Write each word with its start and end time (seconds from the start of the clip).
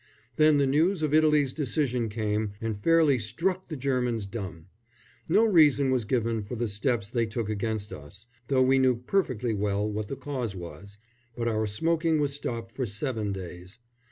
Then 0.37 0.57
the 0.57 0.65
news 0.65 1.03
of 1.03 1.13
Italy's 1.13 1.53
decision 1.53 2.09
came 2.09 2.53
and 2.59 2.81
fairly 2.83 3.19
struck 3.19 3.67
the 3.67 3.75
Germans 3.77 4.25
dumb. 4.25 4.65
No 5.29 5.45
reason 5.45 5.91
was 5.91 6.05
given 6.05 6.41
for 6.41 6.55
the 6.55 6.67
steps 6.67 7.07
they 7.07 7.27
took 7.27 7.49
against 7.49 7.93
us 7.93 8.25
though 8.47 8.63
we 8.63 8.79
knew 8.79 8.95
perfectly 8.95 9.53
well 9.53 9.87
what 9.87 10.07
the 10.07 10.15
cause 10.15 10.55
was 10.55 10.97
but 11.37 11.47
our 11.47 11.67
smoking 11.67 12.19
was 12.19 12.33
stopped 12.35 12.71
for 12.71 12.87
seven 12.87 13.31
days. 13.31 13.77